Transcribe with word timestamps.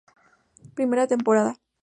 Primera 0.73 1.05
temporada 1.05 1.55